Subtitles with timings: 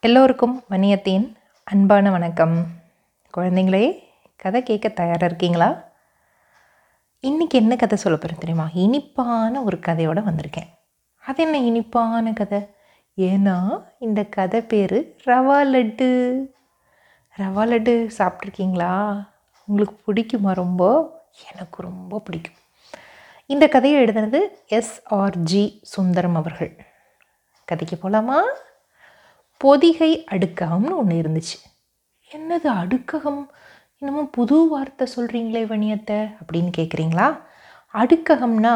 [0.00, 2.66] எல்லோருக்கும் மணியத்தின் அன்பான வணக்கம்.
[3.36, 3.98] குழந்தைங்களே
[4.36, 5.84] கதை கேட்க தயாராக இருக்கீங்களா?
[7.22, 8.68] இன்றைக்கி என்ன கதை சொல்ல போகிறேன் தெரியுமா?
[8.72, 10.68] இனிப்பான ஒரு கதையோடு வந்திருக்கேன்.
[11.26, 12.66] அது என்ன இனிப்பான கதை?
[13.16, 16.38] ஏன்னா இந்த கதை பேர் ரவா லட்டு.
[17.36, 19.26] ரவா லட்டு சாப்பிட்ருக்கீங்களா
[19.66, 21.10] உங்களுக்கு பிடிக்குமா ரொம்ப?
[21.52, 22.54] எனக்கு ரொம்ப பிடிக்கும்.
[23.46, 24.38] இந்த கதையை எழுதுனது
[24.68, 26.76] எஸ்ஆர்ஜி சுந்தரம் அவர்கள்.
[27.64, 28.42] கதைக்கு போகலாமா
[29.58, 31.56] பொதிகை அடுக்ககம்னு ஒன்று இருந்துச்சு.
[32.32, 33.42] என்னது அடுக்ககம்?
[33.98, 37.28] இன்னமும் புது வார்த்தை சொல்கிறீங்களே வணியத்தை அப்படின்னு கேட்குறீங்களா
[37.94, 38.74] அடுக்ககம்னா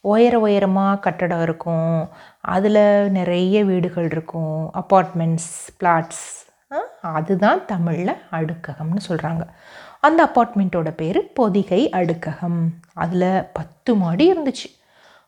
[0.00, 2.08] உயர உயரமாக கட்டடம் இருக்கும்.
[2.40, 4.70] அதில் நிறைய வீடுகள் இருக்கும்.
[4.74, 6.26] அப்பார்ட்மெண்ட்ஸ் பிளாட்ஸ்
[7.02, 9.42] அதுதான் தமிழில் அடுக்ககம்னு சொல்கிறாங்க
[10.00, 12.60] அந்த அப்பார்ட்மெண்ட்டோட பேர் பொதிகை அடுக்ககம்.
[12.94, 14.68] அதில் பத்து மாடி இருந்துச்சு.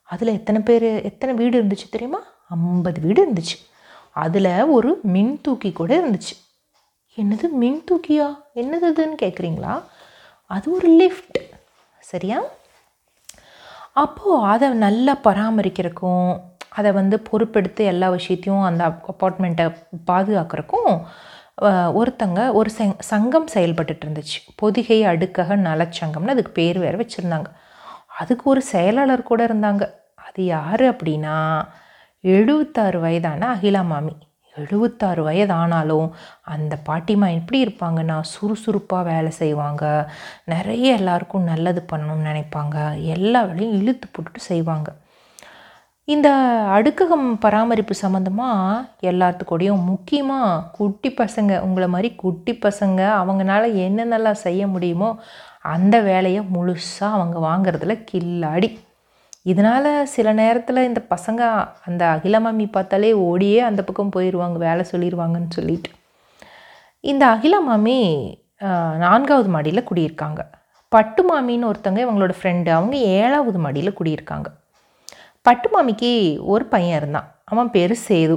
[0.02, 2.21] அதில் எத்தனை பேர் எத்தனை வீடு இருந்துச்சு தெரியுமா?
[2.49, 3.57] ஐம்பது வீடு இருந்துச்சு.
[4.12, 6.35] அதில் ஒரு மின் தூக்கி கூட இருந்துச்சு.
[7.19, 8.27] என்னது மின் தூக்கியா?
[8.55, 9.74] என்னது அதுன்னு கேட்குறீங்களா
[10.51, 11.38] அது ஒரு லிஃப்ட்
[12.01, 12.38] சரியா?
[13.93, 19.66] அப்போது அதை நல்லா பராமரிக்கிறக்கும் அதை வந்து பொறுப்பெடுத்து எல்லா விஷயத்தையும் அந்த அப்பார்ட்மெண்ட்டை
[20.10, 20.93] பாதுகாக்கிறக்கும்
[22.01, 24.38] ஒருத்தங்க ஒரு செங் சங்கம் செயல்பட்டுட்டு இருந்துச்சு.
[24.57, 27.49] பொதிகை அடுக்கக நலச்சங்கம்னு அதுக்கு பேர் வேறு வச்சுருந்தாங்க.
[28.21, 29.82] அதுக்கு ஒரு செயலாளர் கூட இருந்தாங்க.
[30.15, 31.37] அது யார் அப்படின்னா
[32.24, 34.13] எழுபத்தாறு வயதான அகிலா மாமி.
[34.55, 36.09] எழுபத்தாறு வயதானாலும்
[36.55, 39.83] அந்த பாட்டிமா எப்படி இருப்பாங்கன்னா சுறுசுறுப்பாக வேலை செய்வாங்க
[40.45, 42.77] நிறைய எல்லாருக்கும் நல்லது பண்ணணும்னு நினைப்பாங்க
[43.16, 44.88] எல்லா வேலையும் இழுத்து போட்டுட்டு செய்வாங்க.
[46.09, 46.29] இந்த
[46.77, 55.13] அடுக்ககம் பராமரிப்பு சம்மந்தமாக எல்லாத்துக்கூடையும் முக்கியமாக குட்டி பசங்க உங்களை மாதிரி குட்டி பசங்க அவங்களால என்னென்னலாம் செய்ய முடியுமோ
[55.77, 58.71] அந்த வேலையை முழுசாக அவங்க வாங்குறதுல கில்லாடி.
[59.47, 61.43] இதனால் சில நேரத்தில் இந்த பசங்க
[61.89, 65.91] அந்த அகிலமாமி பார்த்தாலே ஓடியே அந்த பக்கம் போயிடுவாங்க வேலை சொல்லிடுவாங்கன்னு சொல்லிட்டு.
[67.05, 67.99] இந்த அகிலமாமி
[69.05, 70.41] நான்காவது மாடியில் குடியிருக்காங்க.
[70.93, 74.48] பட்டு மாமின்னு ஒருத்தவங்க இவங்களோட ஃப்ரெண்டு அவங்க ஏழாவது மாடியில் குடியிருக்காங்க.
[75.47, 76.12] பட்டு மாமிக்கு
[76.53, 77.28] ஒரு பையன் இருந்தான்.
[77.53, 78.37] அவன் பேர் சேது.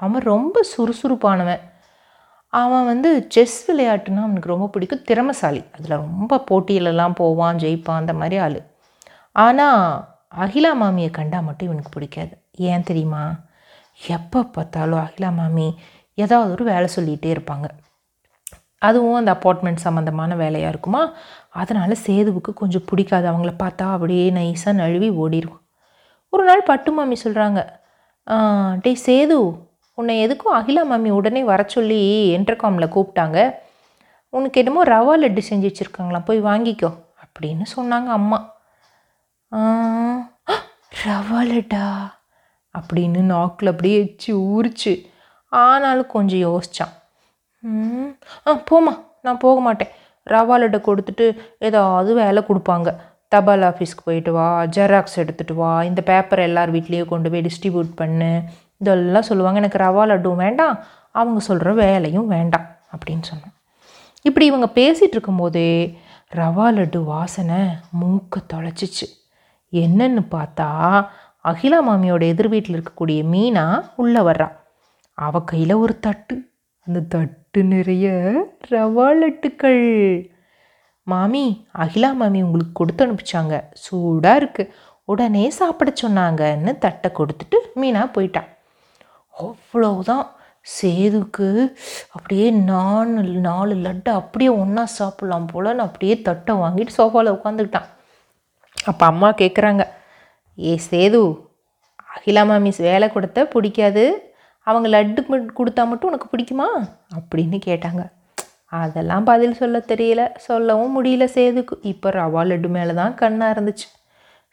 [0.00, 1.62] அவன் ரொம்ப சுறுசுறுப்பானவன்.
[2.52, 5.06] அவன் வந்து செஸ் விளையாட்டுனா அவனுக்கு ரொம்ப பிடிக்கும்.
[5.08, 5.62] திறமசாலி.
[5.76, 8.60] அதில் ரொம்ப போட்டியிலலாம் போவான் ஜெயிப்பான் அந்த மாதிரி ஆள்.
[9.46, 9.82] ஆனால்
[10.32, 12.32] அகிலா மாமியை கண்டால் மட்டும் இவனுக்கு பிடிக்காது.
[12.70, 13.24] ஏன் தெரியுமா?
[14.16, 15.66] எப்போ பார்த்தாலும் அகிலா மாமி
[16.18, 17.66] ஏதாவது ஒரு வேலை சொல்லிகிட்டே இருப்பாங்க.
[18.86, 21.02] அதுவும் அந்த அப்பார்ட்மெண்ட் சம்மந்தமான வேலையாக இருக்குமா?
[21.60, 23.26] அதனால் சேதுவுக்கு கொஞ்சம் பிடிக்காது.
[23.32, 25.62] அவங்கள பார்த்தா அப்படியே நைஸாக நழுவி ஓடிடுவோம்
[26.32, 27.60] ஒரு நாள் பட்டு மாமி சொல்கிறாங்க
[28.84, 29.36] டே சேது
[29.98, 32.00] உன்னை எதுக்கும் அகிலா மாமி உடனே வர சொல்லி
[32.36, 33.38] என்டர்காமில் கூப்பிட்டாங்க.
[34.32, 36.90] உனக்கு என்னமோ ரவா லட்டு செஞ்சு வச்சுருக்காங்களாம் போய் வாங்கிக்கோ.
[37.24, 38.38] அப்படின்னு சொன்னாங்க அம்மா.
[41.04, 41.84] ரவா லட்டா
[42.74, 44.92] அப்படின்னு நாக்கில் அப்படியே எச்சு ஊறிச்சு
[45.52, 46.94] ஆனாலும் கொஞ்சம் யோசித்தான்
[48.46, 48.92] ஆ போமா
[49.26, 49.92] நான் போக மாட்டேன்.
[50.26, 51.26] ரவா லட்டை கொடுத்துட்டு
[51.58, 52.88] ஏதாவது வேலை கொடுப்பாங்க.
[53.32, 54.46] தபால் ஆஃபீஸ்க்கு போயிட்டு வா
[54.76, 58.30] ஜெராக்ஸ் எடுத்துகிட்டு வா இந்த பேப்பர் எல்லார் வீட்லேயே கொண்டு போய் டிஸ்ட்ரிபியூட் பண்ணு.
[58.82, 60.74] இதெல்லாம் சொல்லுவாங்க எனக்கு ரவா லட்டும் வேண்டாம்
[61.20, 63.54] அவங்க சொல்கிற வேலையும் வேண்டாம் அப்படின்னு சொன்னோம்
[64.22, 65.70] இப்படி இவங்க பேசிகிட்டு இருக்கும்போதே
[66.40, 67.60] ரவா லட்டு வாசனை
[68.00, 69.06] மூக்க தொலைச்சிச்சு.
[69.84, 70.68] என்னன்னு பார்த்தா
[71.44, 73.64] அகிலா மாமியோட எதிர் வீட்டில் இருக்கக்கூடிய மீனா
[73.96, 74.48] உள்ளே வர்றா.
[75.18, 76.36] அவ கையில் ஒரு தட்டு.
[76.86, 78.06] அந்த தட்டு நிறைய
[78.72, 79.84] ரவா லட்டுக்கள்.
[81.06, 81.44] மாமி
[81.84, 83.54] அகிலா மாமி உங்களுக்கு கொடுத்து அனுப்பிச்சாங்க.
[83.84, 84.72] சூடாக இருக்குது
[85.04, 88.50] உடனே சாப்பிட சொன்னாங்கன்னு தட்டை கொடுத்துட்டு மீனா போயிட்டான்
[89.34, 90.26] அவ்வளவுதான்.
[90.66, 91.48] சேதுக்கு
[92.10, 97.90] அப்படியே நாலு நாலு லட்டு அப்படியே ஒன்றா சாப்பிட்லாம் போலன்னு அப்படியே தட்டை வாங்கிட்டு சோஃபாவில் உட்காந்துக்கிட்டான்
[98.86, 99.82] அப்போ அம்மா கேட்குறாங்க
[100.58, 101.44] ஏ சேது
[102.14, 104.34] அகிலா மிஸ் வேலை கொடுத்த பிடிக்காது.
[104.60, 105.20] அவங்க லட்டு
[105.58, 106.68] கொடுத்தா மட்டும் உனக்கு பிடிக்குமா?
[107.16, 108.02] அப்படின்னு கேட்டாங்க.
[108.64, 110.36] அதெல்லாம் பதில் சொல்ல தெரியல.
[110.36, 111.74] சொல்லவும் முடியல சேதுக்கு.
[111.82, 113.88] இப்போ ரவா லட்டு மேலே தான் கண்ணாக இருந்துச்சு.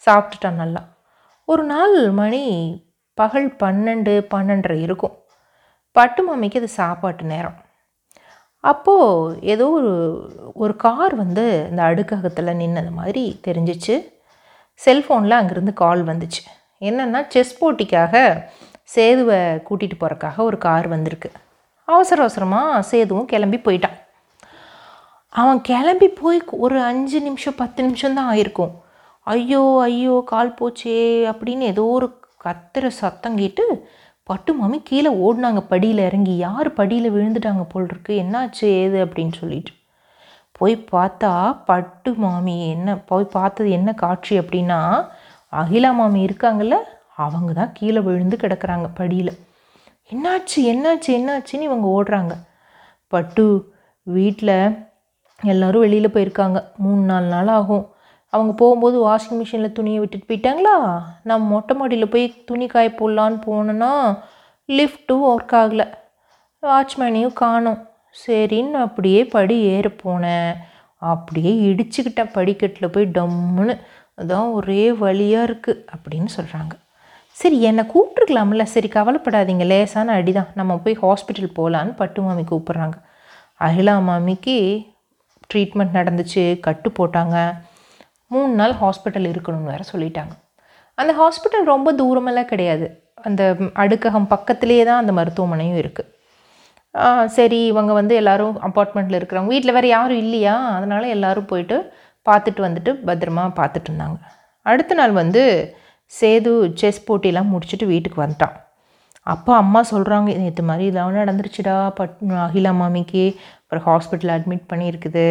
[0.08, 0.82] சாப்பிட்டுட்டான் நல்லா.
[1.46, 2.44] ஒரு நாள் மணி
[3.14, 5.16] பகல் பன்னெண்டு பன்னெண்டரை இருக்கும்.
[5.92, 7.58] பட்டு மாமிக்கு அது சாப்பாட்டு நேரம்.
[8.60, 9.92] அப்போது ஏதோ ஒரு
[10.54, 14.13] ஒரு கார் வந்து இந்த அடுக்ககத்தில் நின்னது மாதிரி தெரிஞ்சிச்சு.
[14.80, 16.42] செல்ஃபோனில் அங்கேருந்து கால் வந்துச்சு.
[16.82, 18.14] என்னென்னா செஸ் போட்டிக்காக
[18.94, 21.30] சேதுவை கூட்டிகிட்டு போகிறக்காக ஒரு கார் வந்திருக்கு.
[21.88, 23.98] அவசர அவசரமாக சேதுவும் கிளம்பி போயிட்டான்.
[25.30, 28.74] அவன் கிளம்பி போய் ஒரு அஞ்சு நிமிஷம் பத்து நிமிஷம் தான் ஆயிருக்கும்.
[29.28, 30.98] ஐயோ ஐயோ கால் போச்சே
[31.32, 32.08] அப்படின்னு ஏதோ ஒரு
[32.46, 33.66] கத்துற சத்தம் கேட்டு
[34.24, 35.62] பட்டு மாமி கீழே ஓடினாங்க.
[35.72, 36.36] படியில் இறங்கி.
[36.38, 38.14] யார் படியில் விழுந்துட்டாங்க போல் இருக்கு?
[38.24, 39.74] என்னாச்சு ஏது அப்படின்னு சொல்லிட்டு.
[40.58, 41.32] போய் பார்த்தா
[41.66, 45.08] பட்டு மாமி என்ன போய் பார்த்தது என்ன காட்சி அப்படின்னா
[45.54, 46.76] அகிலா மாமி இருக்காங்கல்ல
[47.16, 49.34] அவங்க தான் கீழே விழுந்து கிடக்குறாங்க படியில்.
[50.12, 52.34] என்னாச்சு என்னாச்சு என்னாச்சுன்னு இவங்க ஓடுறாங்க.
[53.08, 53.46] பட்டு
[54.04, 54.56] வீட்டில்
[55.42, 56.60] எல்லோரும் வெளியில் போயிருக்காங்க.
[56.78, 57.86] மூணு நாலு நாள் ஆகும்.
[58.30, 60.76] அவங்க போகும்போது வாஷிங் மிஷினில் துணியை விட்டுட்டு போயிட்டாங்களா?
[61.24, 63.92] நான் மொட்டை மாடியில் போய் துணி காய போடலான்னு போனேன்னா
[64.68, 65.88] லிஃப்ட்டும் ஒர்க் ஆகலை.
[66.64, 67.80] வாட்ச்மேனையும் காணும்.
[68.22, 70.54] சரின்னு அப்படியே படி ஏற போனேன்.
[71.12, 73.76] அப்படியே இடிச்சுக்கிட்டேன் படிக்கட்டில் போய் டம்முன்னு
[74.22, 76.74] அதான் ஒரே வழியாக இருக்குது அப்படின்னு சொல்கிறாங்க
[77.42, 80.50] சரி என்னை கூப்பிட்ருக்கலாம்ல சரி கவலைப்படாதீங்க லேசான அடிதான்.
[80.60, 82.98] நம்ம போய் ஹாஸ்பிட்டல் போகலான்னு பட்டு மாமி கூப்பிட்றாங்க.
[83.66, 84.58] அகிலா மாமிக்கு
[85.54, 87.38] ட்ரீட்மெண்ட் நடந்துச்சு கட்டு போட்டாங்க.
[88.28, 90.34] மூணு நாள் ஹாஸ்பிட்டல் இருக்கணும்னு வேறு சொல்லிட்டாங்க.
[90.98, 92.88] அந்த ஹாஸ்பிட்டல் ரொம்ப தூரமெல்லாம் கிடையாது.
[93.28, 93.44] அந்த
[93.84, 96.10] அடுக்ககம் பக்கத்துலேயே தான் அந்த மருத்துவமனையும் இருக்குது
[97.38, 100.56] சரி இவங்க வந்து எல்லோரும் அப்பார்ட்மெண்ட்டில் இருக்கிறவங்க வீட்டில் வேறு யாரும் இல்லையா?
[100.78, 101.78] அதனால் எல்லோரும் போயிட்டு
[102.28, 104.18] பார்த்துட்டு வந்துட்டு பத்திரமா பார்த்துட்டு இருந்தாங்க.
[104.66, 105.42] அடுத்த நாள் வந்து
[106.12, 106.52] சேது
[106.82, 108.56] செஸ் போட்டியெல்லாம் முடிச்சுட்டு வீட்டுக்கு வந்துட்டான்.
[109.34, 113.24] அப்போ அம்மா சொல்கிறாங்க நேற்று மாதிரி இதெல்லாம் நடந்துருச்சுடா பட் அகிலா மாமிக்கு
[113.62, 115.26] அப்புறம் ஹாஸ்பிட்டல் அட்மிட் பண்ணியிருக்குது.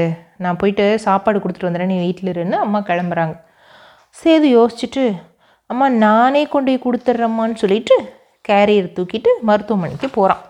[0.45, 3.35] நான் போயிட்டு சாப்பாடு கொடுத்துட்டு வந்துடுறேன் நீ வீட்டில் இருன்னு அம்மா கிளம்புறாங்க.
[4.17, 5.05] சேது யோசிச்சுட்டு
[5.71, 7.97] அம்மா நானே கொண்டு போய் கொடுத்துட்றம்மான்னு சொல்லிட்டு
[8.49, 10.43] கேரியர் தூக்கிட்டு மருத்துவமனைக்கு போகிறான்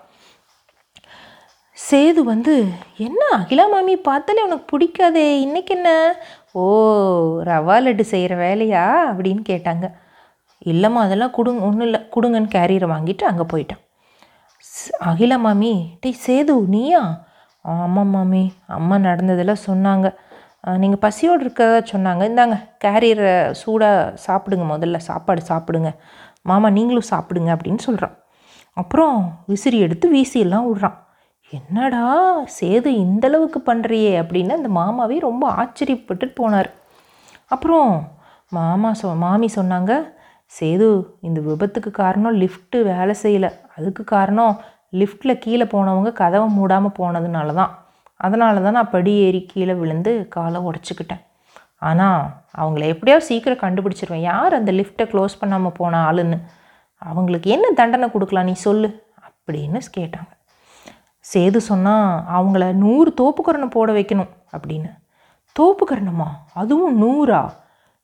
[1.88, 2.54] சேது வந்து
[3.06, 5.90] என்ன அகிலா மாமி பார்த்தாலே உனக்கு பிடிக்காதே இன்றைக்கி என்ன?
[6.62, 6.64] ஓ
[7.48, 8.84] ரவா லட்டு செய்கிற வேலையா?
[9.10, 9.86] அப்படின்னு கேட்டாங்க.
[10.72, 13.82] இல்லைம்மா அதெல்லாம் கொடுங்க ஒன்றும் இல்லை கொடுங்கன்னு கேரியரை வாங்கிட்டு அங்கே போயிட்டான்.
[15.10, 17.02] அகிலா மாமி டேய் சேது நீயா?
[17.64, 18.44] ஆமாம் மாமி
[18.78, 20.08] அம்மா நடந்ததெல்லாம் சொன்னாங்க.
[20.82, 22.22] நீங்கள் பசியோடு இருக்கிறதா சொன்னாங்க.
[22.30, 25.92] இந்தாங்க கேரியரை சூடாக சாப்பிடுங்க முதல்ல சாப்பாடு சாப்பிடுங்க.
[26.50, 28.16] மாமா நீங்களும் சாப்பிடுங்க அப்படின்னு சொல்கிறான்
[28.82, 29.16] அப்புறம்
[29.52, 30.98] விசிறி எடுத்து வீசியெல்லாம் விட்றான்.
[31.58, 32.04] என்னடா
[32.58, 36.70] சேது இந்தளவுக்கு பண்ணுறியே அப்படின்னு அந்த மாமாவே ரொம்ப ஆச்சரியப்பட்டு போனார்.
[37.54, 37.90] அப்புறம்
[38.58, 39.92] மாமா சொ மாமி சொன்னாங்க
[40.58, 40.88] சேது
[41.28, 43.50] இந்த விபத்துக்கு காரணம் லிஃப்ட்டு வேலை செய்யலை.
[43.76, 44.54] அதுக்கு காரணம்
[45.00, 47.72] லிஃப்ட்டில் கீழே போனவங்க கதவை மூடாமல் போனதுனால தான்
[48.26, 51.22] அதனால தான் நான் படி ஏறி கீழே விழுந்து காலை உடச்சிக்கிட்டேன்.
[51.88, 52.20] ஆனால்
[52.60, 54.26] அவங்கள எப்படியாவது சீக்கிரம் கண்டுபிடிச்சிருவேன்.
[54.32, 56.38] யார் அந்த லிஃப்ட்டை க்ளோஸ் பண்ணாமல் போன ஆளுன்னு?
[57.02, 58.90] அவங்களுக்கு என்ன தண்டனை கொடுக்கலாம் நீ சொல்லு
[59.28, 60.30] அப்படின்னு கேட்டாங்க.
[61.24, 64.90] சேது சொன்னால் அவங்கள நூறு தோப்புக்கரணம் போட வைக்கணும் அப்படின்னு.
[65.60, 66.28] தோப்புக்கரணமா?
[66.54, 67.50] அதுவும் நூறா?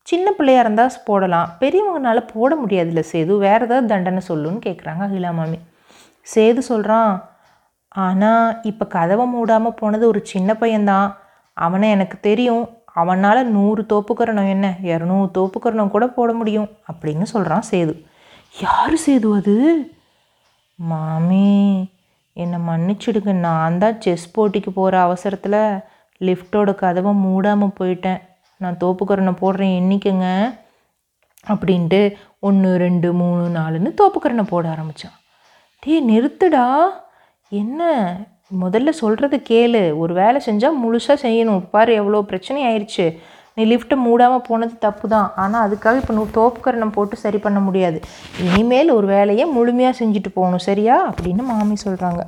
[0.03, 1.49] சின்ன பிள்ளையாக இருந்தால் போடலாம்.
[1.61, 3.39] பெரியவங்கனால போட முடியாதுல்ல சேது.
[3.39, 5.59] வேறு ஏதாவது தண்டனை சொல்லுன்னு கேட்குறாங்க அகிலா மாமி.
[6.35, 7.25] சேது சொல்கிறான்
[7.89, 11.17] ஆனால் இப்போ கதவை மூடாமல் போனது ஒரு சின்ன பையன்தான்.
[11.53, 12.69] அவனை எனக்கு தெரியும்.
[12.95, 14.77] அவனால் நூறு தோப்புக்கரணம் என்ன?
[14.83, 18.05] இரநூறு தோப்புக்கரணம் கூட போட முடியும் அப்படின்னு சொல்கிறான் சேது.
[18.61, 19.57] யார் சேது அது?
[20.75, 21.91] மாமி
[22.43, 23.33] என்னை மன்னிச்சிடுங்க.
[23.47, 25.61] நான் தான் செஸ் போட்டிக்கு போகிற அவசரத்தில்
[26.29, 28.21] லிஃப்ட்டோட கதவை மூடாமல் போயிட்டேன்.
[28.63, 30.27] நான் தோப்புக்கரணை போடுறேன் எண்ணிக்கங்க.
[31.53, 32.01] அப்படின்ட்டு
[32.47, 35.17] ஒன்று ரெண்டு மூணு நாலுன்னு தோப்புக்கரணை போட ஆரம்பித்தான்
[35.83, 36.67] டே நிறுத்துடா.
[37.53, 37.83] என்ன?
[38.63, 39.83] முதல்ல சொல்கிறது கேளு.
[40.03, 41.63] ஒரு வேலை செஞ்சால் முழுசாக செய்யணும்.
[41.75, 43.07] பாரு எவ்வளோ பிரச்சனை ஆயிடுச்சு
[43.59, 47.99] நீ லிஃப்ட்டை மூடாமல் போனது தப்பு தான் ஆனால் அதுக்காக இப்போ நூ தோப்புக்கரணம் போட்டு சரி பண்ண முடியாது.
[48.47, 50.97] இனிமேல் ஒரு வேலையை முழுமையாக செஞ்சுட்டு போகணும் சரியா?
[51.11, 52.23] அப்படின்னு மாமி சொல்கிறாங்க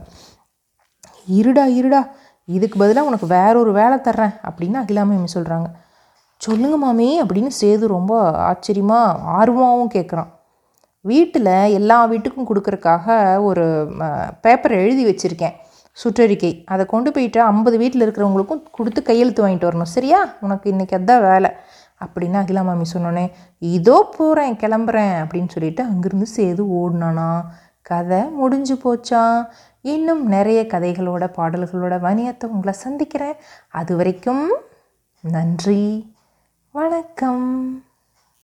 [1.39, 2.03] இருடா இருடா.
[2.49, 5.69] இதுக்கு பதிலாக உனக்கு வேற ஒரு வேலை தர்றேன் அப்படின்னு அகிலாமி சொல்கிறாங்க
[6.41, 8.13] சொல்லுங்க மாமி அப்படின்னு சேது ரொம்ப
[8.51, 10.31] ஆச்சரியமாக ஆர்வமாகவும் கேட்குறான்
[11.05, 13.17] வீட்டில் எல்லா வீட்டுக்கும் கொடுக்குறக்காக
[13.49, 13.65] ஒரு
[14.45, 15.57] பேப்பர் எழுதி வச்சுருக்கேன்.
[15.93, 16.63] சுற்றறிக்கை.
[16.65, 19.83] அதை கொண்டு போயிட்டு ஐம்பது வீட்டில் இருக்கிறவங்களுக்கும் கொடுத்து கையெழுத்து வாங்கிட்டு வரணும்.
[19.83, 20.35] சரியா?
[20.41, 21.51] உனக்கு இன்றைக்கி அதான் வேலை.
[22.05, 27.43] அப்படின்னு அகிலா மாமி சொன்னோன்னே இதோ போகிறேன் கிளம்புறேன் அப்படின்னு சொல்லிட்டு அங்கேருந்து சேது ஓடினானா.
[27.83, 29.47] கதை முடிஞ்சு போச்சா?
[29.81, 33.35] இன்னும் நிறைய கதைகளோட பாடல்களோட வணியத்தை உங்களை சந்திக்கிறேன்.
[33.69, 34.53] அது வரைக்கும்
[35.21, 36.15] நன்றி.
[36.73, 37.85] வணக்கம்.